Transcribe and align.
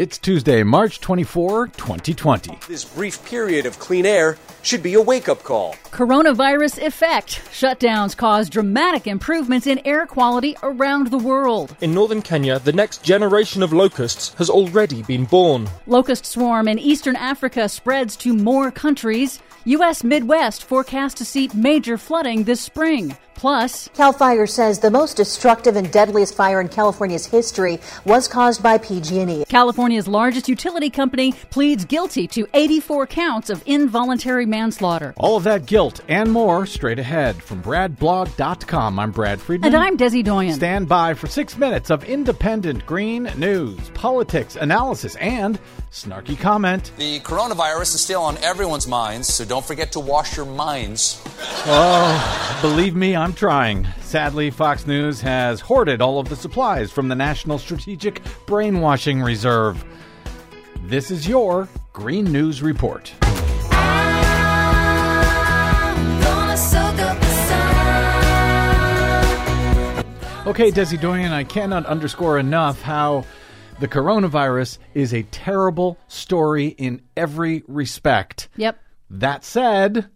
It's 0.00 0.16
Tuesday, 0.16 0.62
March 0.62 0.98
24, 1.00 1.66
2020. 1.76 2.58
This 2.66 2.86
brief 2.86 3.22
period 3.26 3.66
of 3.66 3.78
clean 3.78 4.06
air 4.06 4.38
should 4.62 4.82
be 4.82 4.94
a 4.94 5.02
wake 5.02 5.28
up 5.28 5.42
call. 5.42 5.74
Coronavirus 5.90 6.82
effect. 6.82 7.42
Shutdowns 7.50 8.16
cause 8.16 8.48
dramatic 8.48 9.06
improvements 9.06 9.66
in 9.66 9.78
air 9.86 10.06
quality 10.06 10.56
around 10.62 11.08
the 11.08 11.18
world. 11.18 11.76
In 11.82 11.92
northern 11.92 12.22
Kenya, 12.22 12.58
the 12.60 12.72
next 12.72 13.04
generation 13.04 13.62
of 13.62 13.74
locusts 13.74 14.32
has 14.38 14.48
already 14.48 15.02
been 15.02 15.26
born. 15.26 15.68
Locust 15.86 16.24
swarm 16.24 16.66
in 16.66 16.78
eastern 16.78 17.16
Africa 17.16 17.68
spreads 17.68 18.16
to 18.16 18.32
more 18.32 18.70
countries. 18.70 19.38
U.S. 19.66 20.02
Midwest 20.02 20.64
forecast 20.64 21.18
to 21.18 21.26
see 21.26 21.50
major 21.52 21.98
flooding 21.98 22.44
this 22.44 22.62
spring. 22.62 23.18
Plus, 23.40 23.88
CAL 23.94 24.12
FIRE 24.12 24.46
says 24.46 24.80
the 24.80 24.90
most 24.90 25.16
destructive 25.16 25.74
and 25.74 25.90
deadliest 25.90 26.34
fire 26.34 26.60
in 26.60 26.68
California's 26.68 27.24
history 27.24 27.80
was 28.04 28.28
caused 28.28 28.62
by 28.62 28.76
PG&E. 28.76 29.46
California's 29.48 30.06
largest 30.06 30.46
utility 30.46 30.90
company 30.90 31.32
pleads 31.48 31.86
guilty 31.86 32.26
to 32.26 32.46
84 32.52 33.06
counts 33.06 33.48
of 33.48 33.62
involuntary 33.64 34.44
manslaughter. 34.44 35.14
All 35.16 35.38
of 35.38 35.44
that 35.44 35.64
guilt 35.64 36.02
and 36.06 36.30
more 36.30 36.66
straight 36.66 36.98
ahead 36.98 37.42
from 37.42 37.62
BradBlog.com. 37.62 38.98
I'm 38.98 39.10
Brad 39.10 39.40
Friedman. 39.40 39.68
And 39.68 39.82
I'm 39.82 39.96
Desi 39.96 40.22
Doyen. 40.22 40.52
Stand 40.52 40.86
by 40.86 41.14
for 41.14 41.26
six 41.26 41.56
minutes 41.56 41.88
of 41.88 42.04
independent 42.04 42.84
green 42.84 43.22
news, 43.38 43.88
politics, 43.94 44.56
analysis, 44.56 45.16
and 45.16 45.58
snarky 45.90 46.38
comment. 46.38 46.92
The 46.98 47.20
coronavirus 47.20 47.94
is 47.94 48.02
still 48.02 48.22
on 48.22 48.36
everyone's 48.44 48.86
minds, 48.86 49.32
so 49.32 49.46
don't 49.46 49.64
forget 49.64 49.92
to 49.92 50.00
wash 50.00 50.36
your 50.36 50.44
minds. 50.46 51.22
Oh, 51.66 52.58
believe 52.60 52.94
me, 52.94 53.16
I'm 53.16 53.29
trying. 53.32 53.86
Sadly, 54.00 54.50
Fox 54.50 54.86
News 54.86 55.20
has 55.20 55.60
hoarded 55.60 56.00
all 56.00 56.18
of 56.18 56.28
the 56.28 56.36
supplies 56.36 56.90
from 56.90 57.08
the 57.08 57.14
National 57.14 57.58
Strategic 57.58 58.22
Brainwashing 58.46 59.22
Reserve. 59.22 59.84
This 60.84 61.10
is 61.10 61.28
your 61.28 61.68
Green 61.92 62.24
News 62.24 62.62
Report. 62.62 63.12
Okay, 70.46 70.72
Desi 70.72 71.00
Doyen, 71.00 71.32
I 71.32 71.44
cannot 71.44 71.86
underscore 71.86 72.38
enough 72.38 72.82
how 72.82 73.24
the 73.78 73.86
coronavirus 73.86 74.78
is 74.94 75.14
a 75.14 75.22
terrible 75.24 75.96
story 76.08 76.68
in 76.68 77.02
every 77.16 77.62
respect. 77.68 78.48
Yep. 78.56 78.78
That 79.10 79.44
said, 79.44 80.08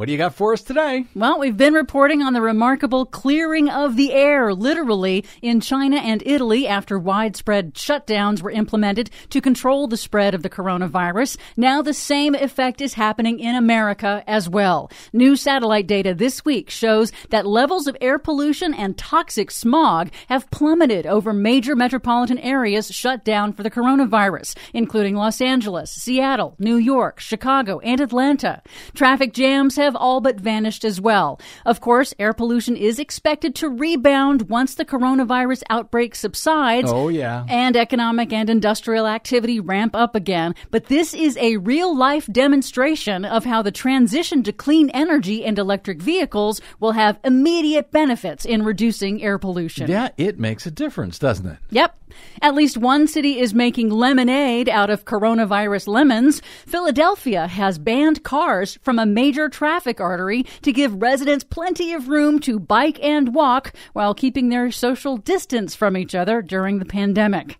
what 0.00 0.06
do 0.06 0.12
you 0.12 0.18
got 0.18 0.34
for 0.34 0.54
us 0.54 0.62
today? 0.62 1.04
Well, 1.14 1.38
we've 1.38 1.58
been 1.58 1.74
reporting 1.74 2.22
on 2.22 2.32
the 2.32 2.40
remarkable 2.40 3.04
clearing 3.04 3.68
of 3.68 3.96
the 3.96 4.14
air, 4.14 4.54
literally, 4.54 5.26
in 5.42 5.60
China 5.60 5.98
and 5.98 6.22
Italy 6.24 6.66
after 6.66 6.98
widespread 6.98 7.74
shutdowns 7.74 8.40
were 8.40 8.50
implemented 8.50 9.10
to 9.28 9.42
control 9.42 9.86
the 9.86 9.98
spread 9.98 10.34
of 10.34 10.42
the 10.42 10.48
coronavirus. 10.48 11.36
Now 11.54 11.82
the 11.82 11.92
same 11.92 12.34
effect 12.34 12.80
is 12.80 12.94
happening 12.94 13.40
in 13.40 13.54
America 13.54 14.24
as 14.26 14.48
well. 14.48 14.90
New 15.12 15.36
satellite 15.36 15.86
data 15.86 16.14
this 16.14 16.46
week 16.46 16.70
shows 16.70 17.12
that 17.28 17.46
levels 17.46 17.86
of 17.86 17.94
air 18.00 18.18
pollution 18.18 18.72
and 18.72 18.96
toxic 18.96 19.50
smog 19.50 20.10
have 20.28 20.50
plummeted 20.50 21.04
over 21.04 21.34
major 21.34 21.76
metropolitan 21.76 22.38
areas 22.38 22.90
shut 22.90 23.22
down 23.22 23.52
for 23.52 23.62
the 23.62 23.70
coronavirus, 23.70 24.56
including 24.72 25.14
Los 25.14 25.42
Angeles, 25.42 25.90
Seattle, 25.90 26.54
New 26.58 26.76
York, 26.76 27.20
Chicago, 27.20 27.80
and 27.80 28.00
Atlanta. 28.00 28.62
Traffic 28.94 29.34
jams 29.34 29.76
have 29.76 29.89
all 29.96 30.20
but 30.20 30.40
vanished 30.40 30.84
as 30.84 31.00
well. 31.00 31.40
Of 31.64 31.80
course, 31.80 32.14
air 32.18 32.32
pollution 32.32 32.76
is 32.76 32.98
expected 32.98 33.54
to 33.56 33.68
rebound 33.68 34.48
once 34.48 34.74
the 34.74 34.84
coronavirus 34.84 35.62
outbreak 35.70 36.14
subsides. 36.14 36.90
Oh, 36.90 37.08
yeah. 37.08 37.44
And 37.48 37.76
economic 37.76 38.32
and 38.32 38.50
industrial 38.50 39.06
activity 39.06 39.60
ramp 39.60 39.96
up 39.96 40.14
again. 40.14 40.54
But 40.70 40.86
this 40.86 41.14
is 41.14 41.36
a 41.38 41.56
real 41.56 41.96
life 41.96 42.26
demonstration 42.26 43.24
of 43.24 43.44
how 43.44 43.62
the 43.62 43.72
transition 43.72 44.42
to 44.42 44.52
clean 44.52 44.90
energy 44.90 45.44
and 45.44 45.58
electric 45.58 46.02
vehicles 46.02 46.60
will 46.78 46.92
have 46.92 47.18
immediate 47.24 47.90
benefits 47.90 48.44
in 48.44 48.64
reducing 48.64 49.22
air 49.22 49.38
pollution. 49.38 49.90
Yeah, 49.90 50.10
it 50.16 50.38
makes 50.38 50.66
a 50.66 50.70
difference, 50.70 51.18
doesn't 51.18 51.46
it? 51.46 51.58
Yep. 51.70 51.96
At 52.42 52.56
least 52.56 52.76
one 52.76 53.06
city 53.06 53.38
is 53.38 53.54
making 53.54 53.90
lemonade 53.90 54.68
out 54.68 54.90
of 54.90 55.04
coronavirus 55.04 55.86
lemons. 55.86 56.42
Philadelphia 56.66 57.46
has 57.46 57.78
banned 57.78 58.24
cars 58.24 58.78
from 58.82 58.98
a 58.98 59.06
major 59.06 59.48
traffic 59.48 59.69
artery 60.00 60.44
to 60.62 60.72
give 60.72 61.00
residents 61.00 61.44
plenty 61.44 61.92
of 61.92 62.08
room 62.08 62.40
to 62.40 62.58
bike 62.58 62.98
and 63.02 63.34
walk 63.34 63.72
while 63.92 64.14
keeping 64.14 64.48
their 64.48 64.70
social 64.70 65.16
distance 65.16 65.74
from 65.76 65.96
each 65.96 66.14
other 66.14 66.42
during 66.42 66.80
the 66.80 66.84
pandemic. 66.84 67.58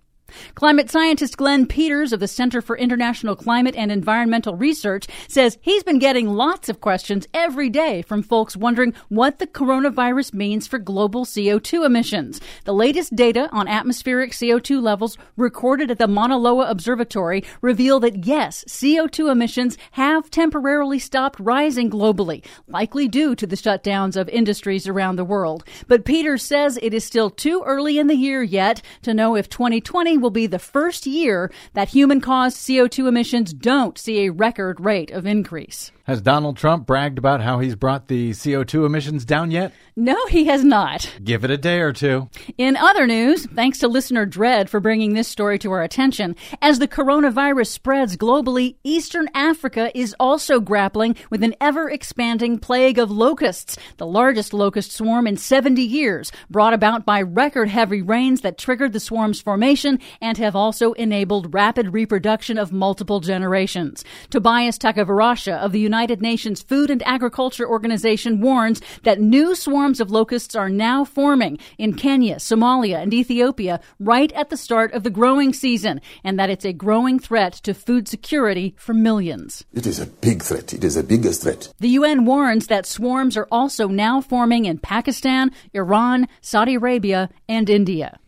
Climate 0.55 0.91
scientist 0.91 1.37
Glenn 1.37 1.67
Peters 1.67 2.13
of 2.13 2.21
the 2.21 2.29
Center 2.29 2.61
for 2.61 2.77
International 2.77 3.37
Climate 3.37 3.75
and 3.77 3.91
Environmental 3.91 4.57
Research 4.57 5.07
says 5.29 5.59
he's 5.61 5.83
been 5.83 5.99
getting 5.99 6.29
lots 6.29 6.69
of 6.69 6.81
questions 6.81 7.27
every 7.35 7.71
day 7.71 8.03
from 8.03 8.23
folks 8.23 8.57
wondering 8.57 8.95
what 9.09 9.39
the 9.39 9.47
coronavirus 9.47 10.35
means 10.35 10.67
for 10.67 10.79
global 10.79 11.25
CO2 11.25 11.85
emissions. 11.85 12.41
The 12.65 12.75
latest 12.75 13.15
data 13.17 13.49
on 13.53 13.69
atmospheric 13.69 14.33
CO2 14.33 14.83
levels 14.83 15.17
recorded 15.37 15.91
at 15.91 15.99
the 15.99 16.09
Mauna 16.09 16.39
Loa 16.39 16.71
Observatory 16.71 17.45
reveal 17.61 18.01
that 18.01 18.27
yes, 18.27 18.65
CO2 18.69 19.31
emissions 19.31 19.79
have 19.93 20.31
temporarily 20.31 20.99
stopped 20.99 21.41
rising 21.41 21.91
globally, 21.91 22.45
likely 22.69 23.09
due 23.09 23.35
to 23.35 23.47
the 23.47 23.57
shutdowns 23.57 24.17
of 24.17 24.29
industries 24.29 24.87
around 24.87 25.17
the 25.17 25.25
world. 25.25 25.65
But 25.87 26.05
Peters 26.05 26.43
says 26.43 26.79
it 26.83 26.95
is 26.95 27.05
still 27.05 27.31
too 27.31 27.62
early 27.67 27.99
in 27.99 28.07
the 28.07 28.15
year 28.15 28.43
yet 28.43 28.83
to 29.03 29.15
know 29.15 29.37
if 29.37 29.49
2020 29.49 30.19
will 30.20 30.31
be 30.31 30.47
the 30.47 30.58
first 30.58 31.06
year 31.06 31.50
that 31.75 31.88
human 31.88 32.20
caused 32.20 32.56
CO2 32.56 33.08
emissions 33.08 33.53
don't 33.53 33.98
see 33.98 34.26
a 34.26 34.32
record 34.32 34.81
rate 34.81 35.10
of 35.10 35.26
increase. 35.26 35.92
Has 36.10 36.21
Donald 36.21 36.56
Trump 36.56 36.88
bragged 36.88 37.19
about 37.19 37.41
how 37.41 37.60
he's 37.60 37.76
brought 37.76 38.09
the 38.09 38.31
CO2 38.31 38.84
emissions 38.84 39.25
down 39.25 39.53
yet? 39.53 39.72
No, 39.94 40.26
he 40.26 40.47
has 40.47 40.65
not. 40.65 41.09
Give 41.22 41.44
it 41.44 41.53
a 41.53 41.56
day 41.56 41.78
or 41.78 41.93
two. 41.93 42.28
In 42.59 42.76
other 42.76 43.06
news, 43.06 43.47
thanks 43.47 43.78
to 43.78 43.87
listener 43.87 44.26
Dread 44.26 44.69
for 44.69 44.81
bringing 44.81 45.15
this 45.15 45.28
story 45.28 45.56
to 45.60 45.70
our 45.70 45.84
attention, 45.84 46.34
as 46.60 46.81
the 46.81 46.88
coronavirus 46.88 47.69
spreads 47.69 48.16
globally, 48.16 48.75
Eastern 48.82 49.28
Africa 49.34 49.97
is 49.97 50.16
also 50.19 50.59
grappling 50.59 51.15
with 51.31 51.44
an 51.44 51.54
ever 51.60 51.88
expanding 51.88 52.59
plague 52.59 52.99
of 52.99 53.12
locusts, 53.12 53.78
the 53.99 54.06
largest 54.06 54.53
locust 54.53 54.91
swarm 54.91 55.28
in 55.28 55.37
70 55.37 55.81
years, 55.81 56.32
brought 56.49 56.75
about 56.75 57.06
by 57.06 57.22
record 57.22 57.69
heavy 57.69 58.03
rains 58.03 58.41
that 58.41 58.59
triggered 58.59 58.93
the 58.93 58.99
swarm's 58.99 59.41
formation 59.41 60.00
and 60.20 60.38
have 60.38 60.56
also 60.56 60.93
enabled 60.94 61.54
rapid 61.54 61.93
reproduction 61.93 62.59
of 62.59 62.72
multiple 62.72 63.20
generations. 63.20 64.04
Tobias 64.31 64.76
Takavarasha 64.76 65.56
of 65.59 65.70
the 65.70 65.78
United 65.78 66.00
United 66.00 66.22
Nations 66.22 66.62
Food 66.62 66.88
and 66.88 67.03
Agriculture 67.03 67.69
Organization 67.69 68.41
warns 68.41 68.81
that 69.03 69.21
new 69.21 69.55
swarms 69.55 70.00
of 70.00 70.11
locusts 70.11 70.55
are 70.55 70.71
now 70.71 71.05
forming 71.05 71.59
in 71.77 71.93
Kenya, 71.93 72.37
Somalia, 72.37 73.03
and 73.03 73.12
Ethiopia 73.12 73.81
right 73.99 74.33
at 74.33 74.49
the 74.49 74.56
start 74.56 74.94
of 74.94 75.03
the 75.03 75.11
growing 75.11 75.53
season, 75.53 76.00
and 76.25 76.38
that 76.38 76.49
it's 76.49 76.65
a 76.65 76.72
growing 76.72 77.19
threat 77.19 77.53
to 77.53 77.75
food 77.75 78.09
security 78.09 78.75
for 78.78 78.94
millions. 78.94 79.66
It 79.75 79.87
is 79.87 80.00
a 80.00 80.06
big 80.06 80.43
threat. 80.43 80.72
It 80.72 80.84
is 80.84 80.94
the 80.94 81.03
biggest 81.03 81.43
threat. 81.43 81.71
The 81.81 81.91
UN 82.00 82.25
warns 82.25 82.69
that 82.69 82.87
swarms 82.87 83.37
are 83.37 83.49
also 83.53 83.87
now 83.87 84.22
forming 84.22 84.65
in 84.65 84.78
Pakistan, 84.78 85.50
Iran, 85.75 86.28
Saudi 86.41 86.77
Arabia, 86.77 87.28
and 87.47 87.69
India. 87.69 88.19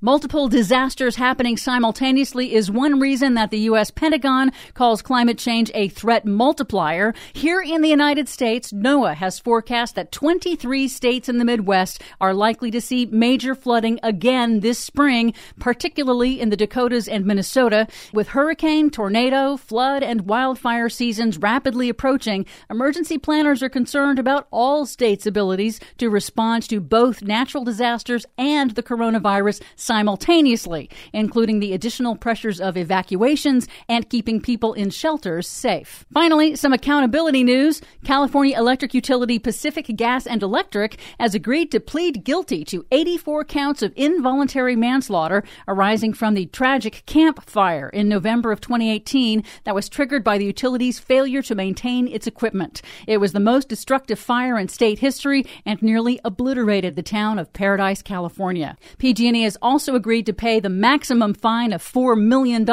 Multiple 0.00 0.48
disasters 0.48 1.16
happening 1.16 1.56
simultaneously 1.56 2.54
is 2.54 2.70
one 2.70 3.00
reason 3.00 3.34
that 3.34 3.50
the 3.50 3.60
U.S. 3.60 3.90
Pentagon 3.90 4.52
calls 4.74 5.02
climate 5.02 5.38
change 5.38 5.70
a 5.74 5.88
threat 5.88 6.24
multiplier. 6.24 7.14
Here 7.32 7.60
in 7.60 7.82
the 7.82 7.88
United 7.88 8.28
States, 8.28 8.72
NOAA 8.72 9.14
has 9.14 9.38
forecast 9.38 9.94
that 9.94 10.12
23 10.12 10.88
states 10.88 11.28
in 11.28 11.38
the 11.38 11.44
Midwest 11.44 12.02
are 12.20 12.34
likely 12.34 12.70
to 12.70 12.80
see 12.80 13.06
major 13.06 13.54
flooding 13.54 13.98
again 14.02 14.60
this 14.60 14.78
spring, 14.78 15.34
particularly 15.58 16.40
in 16.40 16.50
the 16.50 16.56
Dakotas 16.56 17.08
and 17.08 17.24
Minnesota. 17.24 17.86
With 18.12 18.28
hurricane, 18.28 18.90
tornado, 18.90 19.56
flood, 19.56 20.02
and 20.02 20.22
wildfire 20.22 20.88
seasons 20.88 21.38
rapidly 21.38 21.88
approaching, 21.88 22.46
emergency 22.70 23.18
planners 23.18 23.62
are 23.62 23.68
concerned 23.68 24.18
about 24.18 24.46
all 24.50 24.86
states' 24.86 25.26
abilities 25.26 25.80
to 25.98 26.10
respond 26.10 26.62
to 26.68 26.80
both 26.80 27.22
natural 27.22 27.64
disasters 27.64 28.26
and 28.38 28.72
the 28.72 28.82
coronavirus 28.82 29.62
simultaneously, 29.74 30.88
including 31.12 31.60
the 31.60 31.72
additional 31.72 32.16
pressures 32.16 32.60
of 32.60 32.76
evacuations 32.76 33.66
and 33.88 34.08
keeping 34.08 34.40
people 34.40 34.72
in 34.74 34.90
shelters 34.90 35.48
safe. 35.48 36.04
Finally, 36.12 36.56
some 36.56 36.72
accountability 36.72 37.42
news. 37.42 37.80
California 38.04 38.56
electric 38.56 38.94
utility 38.94 39.38
Pacific 39.38 39.86
Gas 39.96 40.26
and 40.26 40.42
Electric 40.42 40.98
has 41.18 41.34
agreed 41.34 41.70
to 41.72 41.80
plead 41.80 42.24
guilty 42.24 42.64
to 42.64 42.84
84 42.90 43.44
counts 43.44 43.82
of 43.82 43.92
involuntary 43.96 44.76
manslaughter 44.76 45.42
arising 45.66 46.12
from 46.12 46.34
the 46.34 46.46
tragic 46.46 47.02
Camp 47.06 47.48
Fire 47.48 47.88
in 47.88 48.08
November 48.08 48.52
of 48.52 48.60
2018 48.60 49.42
that 49.64 49.74
was 49.74 49.88
triggered 49.88 50.22
by 50.22 50.38
the 50.38 50.44
utility's 50.44 50.98
failure 50.98 51.42
to 51.42 51.54
maintain 51.54 52.08
its 52.08 52.26
equipment. 52.26 52.82
It 53.06 53.18
was 53.18 53.32
the 53.32 53.40
most 53.40 53.68
destructive 53.68 54.18
fire 54.18 54.58
in 54.58 54.68
state 54.68 54.98
history 54.98 55.44
and 55.64 55.82
nearly 55.82 56.20
obliterated 56.24 56.96
the 56.96 57.02
town 57.02 57.38
of 57.38 57.52
Paradise, 57.52 58.02
California. 58.02 58.76
PG&E 58.98 59.42
has 59.42 59.55
has 59.56 59.62
also 59.62 59.94
agreed 59.94 60.26
to 60.26 60.34
pay 60.34 60.60
the 60.60 60.68
maximum 60.68 61.32
fine 61.32 61.72
of 61.72 61.82
$4 61.82 62.20
million 62.20 62.68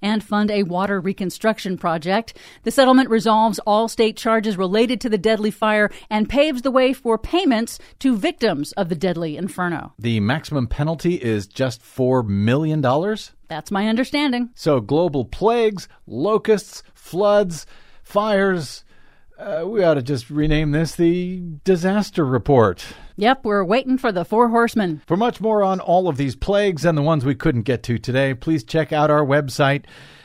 and 0.00 0.24
fund 0.24 0.50
a 0.50 0.62
water 0.62 0.98
reconstruction 0.98 1.76
project. 1.76 2.34
The 2.62 2.70
settlement 2.70 3.10
resolves 3.10 3.58
all 3.66 3.88
state 3.88 4.16
charges 4.16 4.56
related 4.56 5.02
to 5.02 5.10
the 5.10 5.18
deadly 5.18 5.50
fire 5.50 5.90
and 6.08 6.28
paves 6.28 6.62
the 6.62 6.70
way 6.70 6.94
for 6.94 7.18
payments 7.18 7.78
to 7.98 8.16
victims 8.16 8.72
of 8.72 8.88
the 8.88 8.94
deadly 8.94 9.36
inferno. 9.36 9.92
The 9.98 10.20
maximum 10.20 10.66
penalty 10.66 11.16
is 11.16 11.46
just 11.46 11.82
$4 11.82 12.26
million? 12.26 12.80
That's 13.48 13.70
my 13.70 13.86
understanding. 13.88 14.48
So, 14.54 14.80
global 14.80 15.26
plagues, 15.26 15.88
locusts, 16.06 16.82
floods, 16.94 17.66
fires. 18.02 18.84
Uh, 19.38 19.64
we 19.66 19.84
ought 19.84 19.94
to 19.94 20.02
just 20.02 20.30
rename 20.30 20.70
this 20.70 20.94
the 20.94 21.42
Disaster 21.64 22.24
Report. 22.24 22.82
Yep, 23.16 23.44
we're 23.44 23.62
waiting 23.62 23.96
for 23.96 24.10
the 24.10 24.24
four 24.24 24.48
horsemen. 24.48 25.00
For 25.06 25.16
much 25.16 25.40
more 25.40 25.62
on 25.62 25.78
all 25.78 26.08
of 26.08 26.16
these 26.16 26.34
plagues 26.34 26.84
and 26.84 26.98
the 26.98 27.02
ones 27.02 27.24
we 27.24 27.36
couldn't 27.36 27.62
get 27.62 27.84
to 27.84 27.96
today, 27.96 28.34
please 28.34 28.64
check 28.64 28.92
out 28.92 29.08
our 29.08 29.24
website 29.24 29.84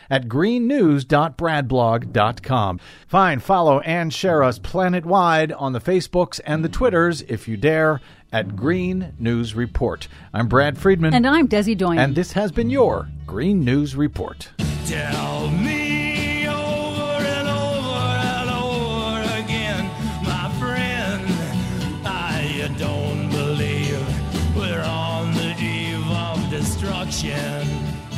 at 0.10 0.28
greennews.bradblog.com. 0.28 2.80
Find, 3.08 3.44
follow, 3.44 3.80
and 3.82 4.12
share 4.12 4.42
us 4.42 4.58
planet-wide 4.58 5.52
on 5.52 5.74
the 5.74 5.80
Facebooks 5.80 6.40
and 6.46 6.66
the 6.66 6.70
Twitters, 6.70 7.22
if 7.22 7.48
you 7.48 7.58
dare, 7.58 8.02
at 8.32 8.56
Green 8.56 9.14
News 9.20 9.54
Report. 9.54 10.08
I'm 10.34 10.48
Brad 10.48 10.80
Friedman. 10.80 11.14
And 11.14 11.28
I'm 11.28 11.48
Desi 11.48 11.78
Doyen. 11.78 12.00
And 12.00 12.16
this 12.16 12.32
has 12.32 12.52
been 12.52 12.72
your 12.72 13.08
Green 13.28 13.64
News 13.64 13.96
Report. 13.96 14.50
Tell 14.88 15.52
me 15.52 15.69
ocean 27.20 28.09